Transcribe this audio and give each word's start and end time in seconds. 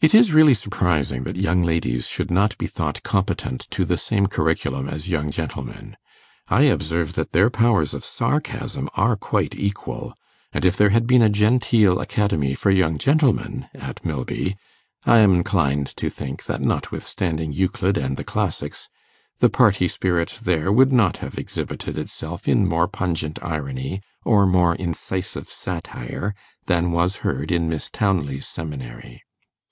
It 0.00 0.12
is 0.12 0.32
really 0.32 0.54
surprising 0.54 1.22
that 1.22 1.36
young 1.36 1.62
ladies 1.62 2.08
should 2.08 2.28
not 2.28 2.58
be 2.58 2.66
thought 2.66 3.00
competent 3.04 3.60
to 3.70 3.84
the 3.84 3.96
same 3.96 4.26
curriculum 4.26 4.88
as 4.88 5.08
young 5.08 5.30
gentlemen. 5.30 5.96
I 6.48 6.62
observe 6.62 7.12
that 7.12 7.30
their 7.30 7.48
powers 7.48 7.94
of 7.94 8.04
sarcasm 8.04 8.88
are 8.96 9.14
quite 9.14 9.54
equal; 9.54 10.14
and 10.52 10.64
if 10.64 10.76
there 10.76 10.88
had 10.88 11.06
been 11.06 11.22
a 11.22 11.28
genteel 11.28 12.00
academy 12.00 12.56
for 12.56 12.72
young 12.72 12.98
gentlemen 12.98 13.68
at 13.72 14.04
Milby, 14.04 14.56
I 15.06 15.18
am 15.20 15.32
inclined 15.32 15.96
to 15.98 16.10
think 16.10 16.46
that, 16.46 16.60
notwithstanding 16.60 17.52
Euclid 17.52 17.96
and 17.96 18.16
the 18.16 18.24
classics, 18.24 18.88
the 19.38 19.48
party 19.48 19.86
spirit 19.86 20.40
there 20.42 20.72
would 20.72 20.92
not 20.92 21.18
have 21.18 21.38
exhibited 21.38 21.96
itself 21.96 22.48
in 22.48 22.68
more 22.68 22.88
pungent 22.88 23.38
irony, 23.42 24.02
or 24.24 24.44
more 24.44 24.74
incisive 24.74 25.48
satire, 25.48 26.34
than 26.66 26.90
was 26.90 27.18
heard 27.18 27.52
in 27.52 27.68
Miss 27.68 27.88
Townley's 27.88 28.48
seminary. 28.48 29.20